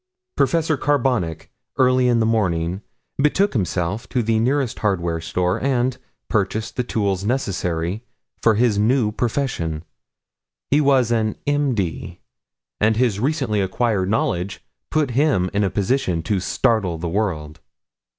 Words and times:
Professor 0.35 0.77
Carbonic 0.77 1.51
early 1.77 2.07
in 2.07 2.19
the 2.19 2.25
morning 2.25 2.81
betook 3.21 3.53
himself 3.53 4.09
to 4.09 4.23
the 4.23 4.39
nearest 4.39 4.79
hardware 4.79 5.21
store 5.21 5.61
and 5.61 5.99
purchased 6.27 6.75
the 6.75 6.83
tools 6.83 7.23
necessary 7.23 8.03
for 8.41 8.55
his 8.55 8.79
new 8.79 9.11
profession. 9.11 9.83
He 10.71 10.81
was 10.81 11.11
an 11.11 11.35
M.D. 11.45 12.19
and 12.79 12.97
his 12.97 13.19
recently 13.19 13.61
acquired 13.61 14.09
knowledge 14.09 14.65
put 14.89 15.11
him 15.11 15.51
in 15.53 15.63
a 15.63 15.69
position 15.69 16.23
to 16.23 16.39
startle 16.39 16.97
the 16.97 17.07
world. 17.07 17.59